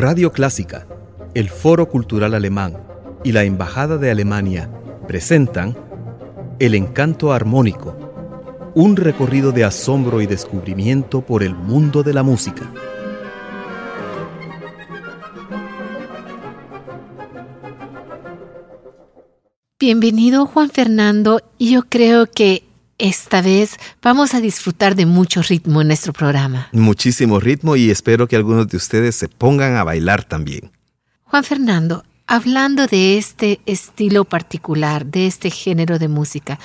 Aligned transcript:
Radio 0.00 0.32
Clásica, 0.32 0.86
el 1.34 1.50
Foro 1.50 1.86
Cultural 1.90 2.32
Alemán 2.32 2.82
y 3.22 3.32
la 3.32 3.44
Embajada 3.44 3.98
de 3.98 4.10
Alemania 4.10 4.70
presentan 5.06 5.76
El 6.58 6.74
Encanto 6.74 7.34
Armónico, 7.34 7.94
un 8.74 8.96
recorrido 8.96 9.52
de 9.52 9.64
asombro 9.64 10.22
y 10.22 10.26
descubrimiento 10.26 11.20
por 11.20 11.42
el 11.42 11.54
mundo 11.54 12.02
de 12.02 12.14
la 12.14 12.22
música. 12.22 12.72
Bienvenido 19.78 20.46
Juan 20.46 20.70
Fernando 20.70 21.42
yo 21.58 21.82
creo 21.82 22.24
que 22.24 22.69
esta 23.00 23.40
vez 23.40 23.76
vamos 24.02 24.34
a 24.34 24.40
disfrutar 24.40 24.94
de 24.94 25.06
mucho 25.06 25.42
ritmo 25.42 25.80
en 25.80 25.88
nuestro 25.88 26.12
programa. 26.12 26.68
Muchísimo 26.72 27.40
ritmo 27.40 27.74
y 27.74 27.90
espero 27.90 28.28
que 28.28 28.36
algunos 28.36 28.68
de 28.68 28.76
ustedes 28.76 29.16
se 29.16 29.28
pongan 29.28 29.76
a 29.76 29.84
bailar 29.84 30.24
también. 30.24 30.70
Juan 31.24 31.44
Fernando, 31.44 32.04
hablando 32.26 32.86
de 32.86 33.16
este 33.16 33.60
estilo 33.66 34.24
particular, 34.24 35.06
de 35.06 35.26
este 35.26 35.50
género 35.50 35.98
de 35.98 36.08
música, 36.08 36.58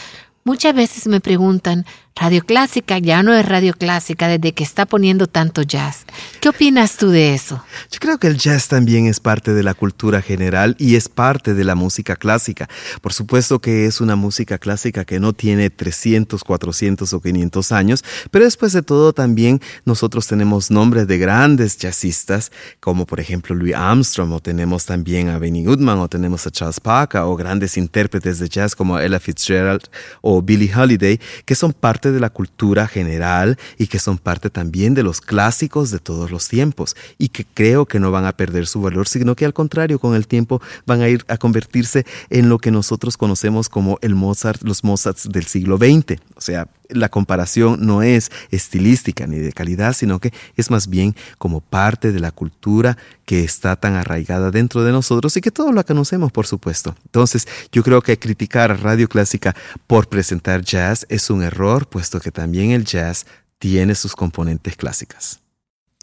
muchas 0.44 0.76
veces 0.76 1.08
me 1.08 1.22
preguntan, 1.22 1.86
Radio 2.18 2.42
Clásica 2.46 2.98
ya 2.98 3.24
no 3.24 3.34
es 3.34 3.46
Radio 3.46 3.74
Clásica 3.74 4.30
desde 4.30 4.54
que 4.54 4.64
está 4.64 4.86
poniendo 4.86 5.28
tanto 5.28 5.64
jazz. 5.64 6.06
¿Qué 6.40 6.48
opinas 6.48 6.96
tú 6.96 7.10
de 7.10 7.34
eso? 7.34 7.62
Yo 7.92 8.00
creo 8.00 8.18
que 8.20 8.28
el 8.28 8.38
jazz 8.38 8.70
también 8.70 9.06
es 9.06 9.20
parte 9.20 9.54
de 9.54 9.64
la 9.64 9.74
cultura 9.74 10.22
general 10.22 10.78
y 10.80 10.96
es 10.96 11.10
parte 11.10 11.54
de 11.54 11.66
la 11.66 11.76
música 11.76 12.16
clásica. 12.16 12.70
Por 13.02 13.12
supuesto 13.12 13.60
que 13.60 13.86
es 13.86 14.00
una 14.00 14.16
música 14.16 14.58
clásica 14.60 15.04
que 15.04 15.20
no 15.20 15.34
tiene 15.34 15.70
300, 15.70 16.42
400 16.42 17.12
o 17.12 17.20
500 17.20 17.72
años, 17.74 18.04
pero 18.32 18.46
después 18.46 18.72
de 18.72 18.82
todo 18.82 19.12
también 19.12 19.60
nosotros 19.84 20.26
tenemos 20.26 20.72
nombres 20.72 21.08
de 21.08 21.18
grandes 21.18 21.78
jazzistas, 21.78 22.50
como 22.80 23.06
por 23.06 23.20
ejemplo 23.20 23.54
Louis 23.56 23.76
Armstrong, 23.76 24.32
o 24.32 24.40
tenemos 24.40 24.86
también 24.86 25.28
a 25.28 25.38
Benny 25.38 25.66
Goodman, 25.66 26.00
o 26.00 26.08
tenemos 26.08 26.48
a 26.48 26.52
Charles 26.52 26.80
Parker, 26.80 27.22
o 27.22 27.36
grandes 27.36 27.76
intérpretes 27.76 28.40
de 28.40 28.48
jazz 28.48 28.74
como 28.74 28.98
Ella 28.98 29.20
Fitzgerald 29.20 29.84
o 30.22 30.42
Billie 30.42 30.74
Holiday, 30.74 31.20
que 31.44 31.56
son 31.56 31.74
parte 31.74 32.05
de 32.12 32.20
la 32.20 32.30
cultura 32.30 32.88
general 32.88 33.58
y 33.78 33.88
que 33.88 34.00
son 34.00 34.18
parte 34.18 34.50
también 34.50 34.94
de 34.94 35.04
los 35.04 35.22
clásicos 35.22 35.92
de 35.92 36.00
todos 36.00 36.32
los 36.32 36.48
tiempos 36.48 36.96
y 37.18 37.30
que 37.30 37.46
creo 37.46 37.86
que 37.86 38.00
no 38.00 38.12
van 38.12 38.26
a 38.26 38.34
perder 38.34 38.68
su 38.68 38.82
valor, 38.82 39.08
sino 39.08 39.36
que 39.36 39.46
al 39.46 39.54
contrario, 39.54 40.00
con 40.00 40.16
el 40.16 40.28
tiempo 40.28 40.62
van 40.86 41.02
a 41.02 41.10
ir 41.10 41.26
a 41.28 41.38
convertirse 41.38 42.06
en 42.30 42.50
lo 42.50 42.60
que 42.60 42.72
nosotros 42.72 43.18
conocemos 43.18 43.70
como 43.70 43.98
el 44.02 44.16
Mozart, 44.16 44.62
los 44.64 44.84
Mozarts 44.84 45.30
del 45.30 45.46
siglo 45.46 45.78
XX. 45.78 46.20
O 46.36 46.42
sea, 46.42 46.68
la 46.90 47.10
comparación 47.10 47.86
no 47.86 48.02
es 48.02 48.32
estilística 48.52 49.28
ni 49.28 49.38
de 49.38 49.54
calidad, 49.54 49.94
sino 49.94 50.20
que 50.20 50.34
es 50.56 50.70
más 50.70 50.88
bien 50.88 51.16
como 51.38 51.62
parte 51.62 52.12
de 52.12 52.20
la 52.20 52.32
cultura 52.32 52.98
que 53.26 53.44
está 53.44 53.76
tan 53.76 53.96
arraigada 53.96 54.52
dentro 54.52 54.84
de 54.84 54.92
nosotros 54.92 55.36
y 55.38 55.42
que 55.42 55.52
todo 55.52 55.72
lo 55.72 55.84
conocemos, 55.84 56.32
por 56.32 56.48
supuesto. 56.48 56.96
Entonces, 57.06 57.48
yo 57.72 57.84
creo 57.84 58.02
que 58.02 58.20
criticar 58.20 58.72
a 58.72 58.78
Radio 58.78 59.08
Clásica 59.08 59.56
por 59.88 60.08
presentar 60.08 60.62
jazz 60.62 61.06
es 61.10 61.30
un 61.30 61.44
error, 61.44 61.88
puesto 61.88 62.20
que 62.20 62.32
también 62.32 62.72
el 62.72 62.86
jazz 62.86 63.26
tiene 63.58 63.96
sus 63.96 64.16
componentes 64.16 64.76
clásicas. 64.76 65.40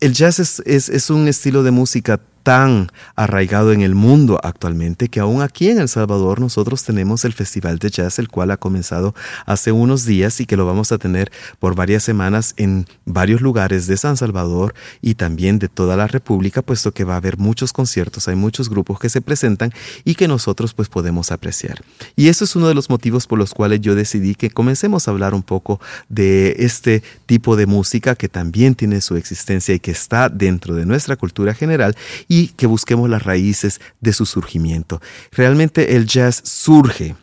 El 0.00 0.14
jazz 0.14 0.40
es, 0.40 0.62
es, 0.66 0.88
es 0.88 1.10
un 1.10 1.28
estilo 1.28 1.62
de 1.62 1.70
música 1.70 2.20
tan 2.42 2.90
arraigado 3.14 3.72
en 3.72 3.82
el 3.82 3.94
mundo 3.94 4.40
actualmente 4.42 5.08
que 5.08 5.20
aún 5.20 5.42
aquí 5.42 5.68
en 5.68 5.78
El 5.78 5.88
Salvador 5.88 6.40
nosotros 6.40 6.82
tenemos 6.84 7.24
el 7.24 7.32
Festival 7.32 7.78
de 7.78 7.90
Jazz, 7.90 8.18
el 8.18 8.28
cual 8.28 8.50
ha 8.50 8.56
comenzado 8.56 9.14
hace 9.46 9.72
unos 9.72 10.04
días 10.04 10.40
y 10.40 10.46
que 10.46 10.56
lo 10.56 10.66
vamos 10.66 10.92
a 10.92 10.98
tener 10.98 11.30
por 11.58 11.74
varias 11.74 12.02
semanas 12.02 12.54
en 12.56 12.86
varios 13.04 13.40
lugares 13.40 13.86
de 13.86 13.96
San 13.96 14.16
Salvador 14.16 14.74
y 15.00 15.14
también 15.14 15.58
de 15.58 15.68
toda 15.68 15.96
la 15.96 16.06
República, 16.06 16.62
puesto 16.62 16.92
que 16.92 17.04
va 17.04 17.14
a 17.14 17.18
haber 17.18 17.38
muchos 17.38 17.72
conciertos, 17.72 18.28
hay 18.28 18.36
muchos 18.36 18.68
grupos 18.68 18.98
que 18.98 19.08
se 19.08 19.20
presentan 19.20 19.72
y 20.04 20.14
que 20.14 20.28
nosotros 20.28 20.74
pues 20.74 20.88
podemos 20.88 21.30
apreciar. 21.32 21.82
Y 22.16 22.28
eso 22.28 22.44
es 22.44 22.56
uno 22.56 22.68
de 22.68 22.74
los 22.74 22.90
motivos 22.90 23.26
por 23.26 23.38
los 23.38 23.54
cuales 23.54 23.80
yo 23.80 23.94
decidí 23.94 24.34
que 24.34 24.50
comencemos 24.50 25.06
a 25.06 25.10
hablar 25.10 25.34
un 25.34 25.42
poco 25.42 25.80
de 26.08 26.56
este 26.58 27.02
tipo 27.26 27.56
de 27.56 27.66
música 27.66 28.14
que 28.14 28.28
también 28.28 28.74
tiene 28.74 29.00
su 29.00 29.16
existencia 29.16 29.74
y 29.74 29.80
que 29.80 29.90
está 29.90 30.28
dentro 30.28 30.74
de 30.74 30.86
nuestra 30.86 31.16
cultura 31.16 31.54
general 31.54 31.96
y 32.32 32.48
que 32.56 32.66
busquemos 32.66 33.10
las 33.10 33.24
raíces 33.24 33.78
de 34.00 34.14
su 34.14 34.24
surgimiento. 34.24 35.02
Realmente 35.32 35.96
el 35.96 36.06
jazz 36.06 36.40
surge 36.42 37.14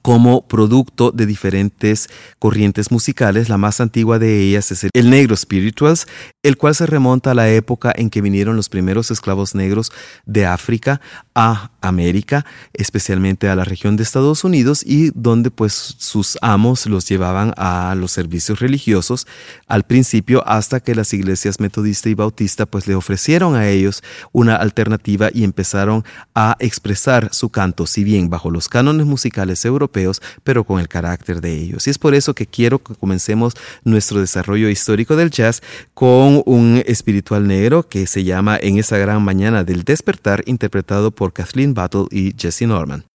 como 0.00 0.46
producto 0.46 1.10
de 1.10 1.26
diferentes 1.26 2.08
corrientes 2.38 2.90
musicales. 2.90 3.48
La 3.48 3.58
más 3.58 3.80
antigua 3.80 4.18
de 4.18 4.40
ellas 4.40 4.70
es 4.72 4.86
el 4.92 5.10
negro 5.10 5.36
spirituals, 5.36 6.06
el 6.42 6.56
cual 6.56 6.74
se 6.74 6.86
remonta 6.86 7.32
a 7.32 7.34
la 7.34 7.50
época 7.50 7.92
en 7.94 8.10
que 8.10 8.22
vinieron 8.22 8.56
los 8.56 8.68
primeros 8.68 9.10
esclavos 9.10 9.54
negros 9.54 9.92
de 10.24 10.46
África 10.46 11.00
a 11.34 11.70
América, 11.80 12.44
especialmente 12.72 13.48
a 13.48 13.56
la 13.56 13.64
región 13.64 13.96
de 13.96 14.02
Estados 14.02 14.44
Unidos 14.44 14.82
y 14.84 15.10
donde 15.14 15.50
pues 15.50 15.72
sus 15.98 16.38
amos 16.42 16.86
los 16.86 17.08
llevaban 17.08 17.52
a 17.56 17.94
los 17.96 18.12
servicios 18.12 18.60
religiosos 18.60 19.26
al 19.66 19.84
principio 19.84 20.46
hasta 20.46 20.80
que 20.80 20.94
las 20.94 21.12
iglesias 21.12 21.60
metodista 21.60 22.08
y 22.08 22.14
bautista 22.14 22.66
pues 22.66 22.86
le 22.86 22.94
ofrecieron 22.94 23.54
a 23.54 23.68
ellos 23.68 24.02
una 24.32 24.56
alternativa 24.56 25.30
y 25.32 25.44
empezaron 25.44 26.04
a 26.34 26.56
expresar 26.60 27.32
su 27.32 27.50
canto, 27.50 27.86
si 27.86 28.04
bien 28.04 28.30
bajo 28.30 28.50
los 28.50 28.68
cánones 28.68 29.06
musicales 29.06 29.64
europeos, 29.64 29.81
pero 29.88 30.64
con 30.64 30.80
el 30.80 30.88
carácter 30.88 31.40
de 31.40 31.52
ellos. 31.52 31.86
Y 31.86 31.90
es 31.90 31.98
por 31.98 32.14
eso 32.14 32.34
que 32.34 32.46
quiero 32.46 32.82
que 32.82 32.94
comencemos 32.94 33.54
nuestro 33.84 34.20
desarrollo 34.20 34.68
histórico 34.68 35.16
del 35.16 35.30
jazz 35.30 35.62
con 35.94 36.42
un 36.46 36.82
espiritual 36.86 37.46
negro 37.46 37.88
que 37.88 38.06
se 38.06 38.24
llama 38.24 38.58
En 38.60 38.78
esa 38.78 38.98
gran 38.98 39.22
mañana 39.22 39.64
del 39.64 39.84
despertar, 39.84 40.42
interpretado 40.46 41.10
por 41.10 41.32
Kathleen 41.32 41.74
Battle 41.74 42.06
y 42.10 42.34
Jesse 42.36 42.62
Norman. 42.62 43.11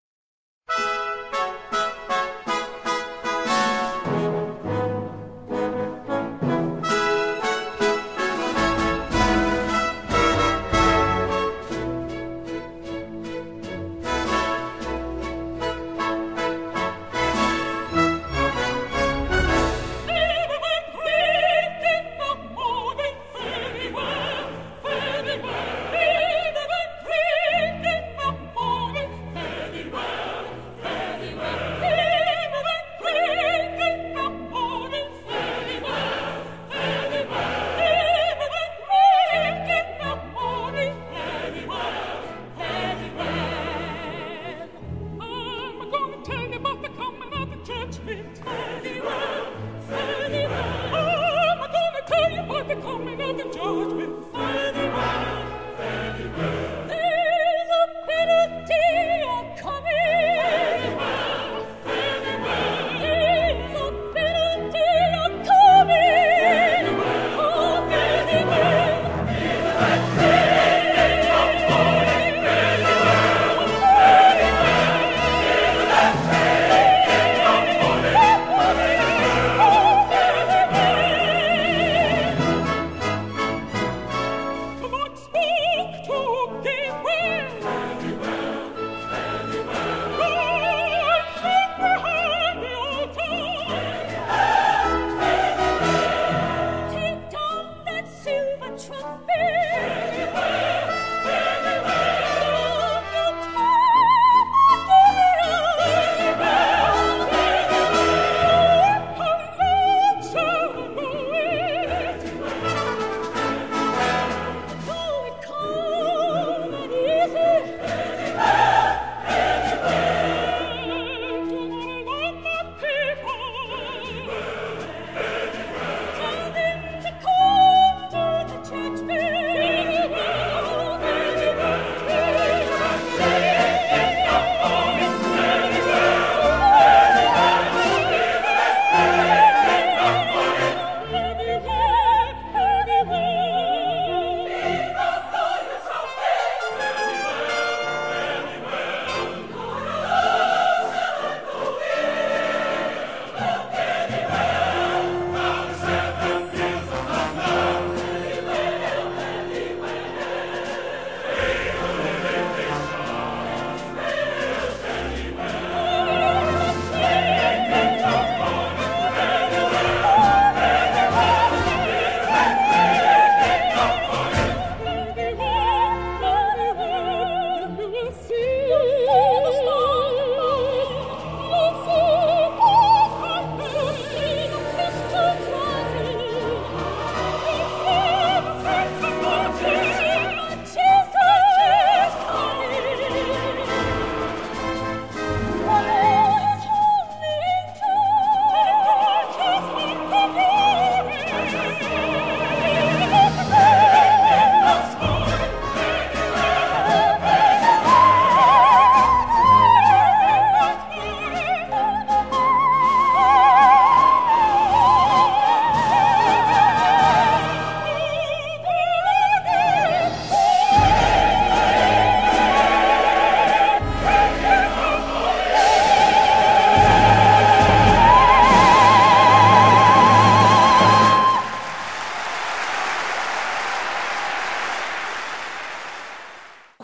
mit 48.07 48.66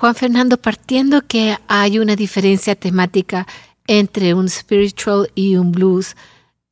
Juan 0.04 0.16
Fernando, 0.16 0.58
partiendo 0.58 1.26
que 1.26 1.58
hay 1.70 1.98
una 1.98 2.18
diferencia 2.18 2.76
temática 2.76 3.48
entre 3.88 4.34
un 4.34 4.50
spiritual 4.50 5.32
y 5.34 5.56
un 5.56 5.72
blues, 5.72 6.18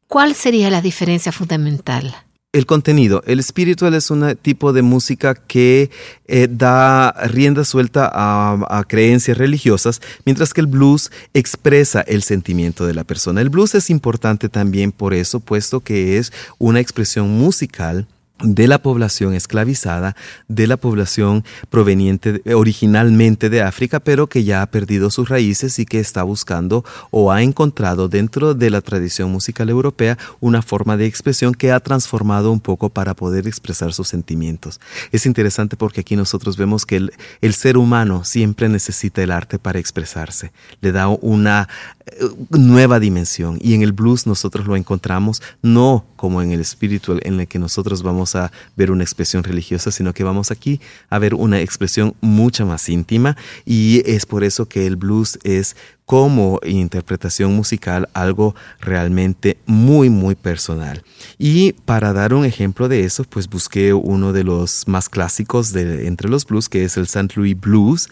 ¿cuál 0.10 0.36
sería 0.36 0.69
la 0.69 0.81
diferencia 0.81 1.31
fundamental? 1.31 2.13
El 2.51 2.66
contenido. 2.66 3.24
El 3.25 3.42
spiritual 3.42 3.94
es 3.94 4.12
un 4.12 4.36
tipo 4.36 4.74
de 4.74 4.81
música 4.81 5.33
que 5.33 5.92
eh, 6.28 6.50
da 6.51 7.13
rienda 7.30 7.63
suelta 7.63 8.12
a, 8.13 8.83
creencias 8.89 9.38
religiosas, 9.38 10.01
mientras 10.25 10.54
que 10.54 10.60
el 10.60 10.68
blues 10.68 11.10
expresa 11.34 12.01
el 12.01 12.24
sentimiento 12.24 12.86
de 12.86 12.95
la 12.95 13.06
persona. 13.06 13.39
El 13.39 13.50
blues 13.50 13.75
es 13.75 13.89
importante 13.89 14.50
también 14.50 14.92
por 14.92 15.13
eso, 15.13 15.39
puesto 15.39 15.80
que 15.80 16.18
es 16.18 16.34
una 16.60 16.81
expresión 16.81 17.30
musical 17.30 18.07
de 18.44 18.68
la 18.68 18.82
población 18.82 19.34
esclavizada, 19.34 20.16
de 20.48 20.68
la 20.68 20.78
población 20.78 21.44
proveniente 21.70 22.42
originalmente 22.54 23.50
de 23.50 23.62
África, 23.62 24.00
pero 24.00 24.28
que 24.28 24.44
ya 24.44 24.62
ha 24.62 24.66
perdido 24.68 25.10
sus 25.10 25.30
raíces 25.30 25.80
y 25.80 25.86
que 25.86 26.00
está 26.00 26.24
buscando 26.24 26.84
o 27.10 27.32
ha 27.32 27.42
encontrado 27.42 28.08
dentro 28.08 28.54
de 28.54 28.70
la 28.70 28.82
tradición 28.82 29.32
musical 29.32 29.70
europea 29.70 30.18
una 30.40 30.62
forma 30.62 30.98
de 30.98 31.06
expresión 31.06 31.54
que 31.54 31.72
ha 31.72 31.80
transformado 31.80 32.52
un 32.52 32.60
poco 32.60 32.90
para 32.90 33.16
poder 33.16 33.48
expresar 33.48 33.94
sus 33.94 34.08
sentimientos. 34.08 34.80
Es 35.12 35.26
interesante 35.26 35.78
porque 35.78 36.02
aquí 36.02 36.16
nosotros 36.16 36.58
vemos 36.58 36.86
que 36.86 37.10
el, 37.42 37.54
ser 37.54 37.78
humano 37.78 38.24
siempre 38.24 38.70
necesita 38.70 39.22
el 39.22 39.30
arte 39.30 39.60
para 39.60 39.77
expresarse, 39.77 40.51
le 40.80 40.92
da 40.92 41.08
una 41.08 41.70
eh, 42.06 42.25
nueva 42.50 43.00
dimensión 43.00 43.60
y 43.62 43.75
en 43.75 43.84
el 43.84 43.92
blues 43.92 44.25
nosotros 44.25 44.65
lo 44.65 44.75
encontramos 44.75 45.42
no 45.62 46.06
como 46.15 46.42
en 46.42 46.51
el 46.51 46.60
espiritual 46.60 47.20
en 47.24 47.39
el 47.39 47.48
que 47.48 47.60
nosotros 47.60 48.04
a 48.36 48.52
ver 48.76 48.92
una 48.92 49.04
expresión 49.04 49.44
religiosa, 49.44 49.92
sino 49.92 50.14
que 50.14 50.24
vamos 50.24 50.52
aquí 50.52 50.80
a 51.10 51.20
ver 51.20 51.34
una 51.34 51.62
expresión 51.62 52.16
mucho 52.22 52.66
más 52.66 52.90
íntima 52.90 53.38
y 53.66 54.04
es 54.06 54.26
por 54.26 54.44
eso 54.44 54.68
que 54.68 54.88
el 54.88 54.96
blues 54.96 55.40
es 55.44 55.76
como 56.06 56.60
interpretación 56.66 57.56
musical 57.56 58.10
algo 58.14 58.54
realmente 58.82 59.58
muy 59.66 60.10
muy 60.10 60.36
personal. 60.36 61.04
Y 61.38 61.74
para 61.74 62.12
dar 62.12 62.34
un 62.34 62.44
ejemplo 62.44 62.90
de 62.90 63.06
eso, 63.06 63.24
pues 63.24 63.50
busqué 63.50 63.94
uno 63.94 64.34
de 64.34 64.44
los 64.44 64.88
más 64.88 65.08
clásicos 65.08 65.72
de 65.72 66.08
entre 66.08 66.30
los 66.30 66.46
blues, 66.46 66.68
que 66.68 66.84
es 66.84 66.98
el 66.98 67.04
St. 67.04 67.34
Louis 67.36 67.58
Blues, 67.58 68.10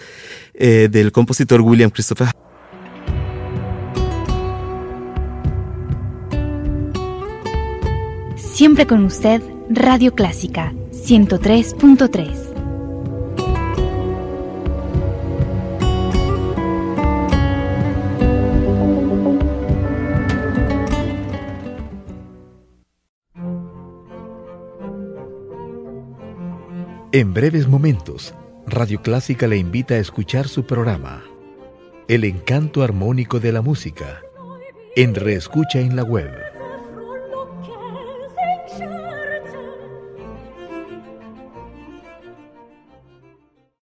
eh, 0.54 0.88
del 0.90 1.12
compositor 1.12 1.62
William 1.62 1.90
Christopher 1.90 2.30
Siempre 8.60 8.86
con 8.86 9.06
usted, 9.06 9.42
Radio 9.72 10.16
Clásica 10.16 10.74
103.3. 10.92 12.50
En 27.12 27.34
breves 27.36 27.68
momentos, 27.68 28.34
Radio 28.66 29.04
Clásica 29.04 29.46
le 29.46 29.58
invita 29.58 29.94
a 29.94 30.00
escuchar 30.00 30.48
su 30.48 30.66
programa, 30.66 31.22
El 32.08 32.24
encanto 32.24 32.82
armónico 32.82 33.40
de 33.40 33.52
la 33.52 33.62
música, 33.62 34.22
en 34.96 35.14
Reescucha 35.14 35.80
en 35.80 35.96
la 35.96 36.04
web 36.04 36.49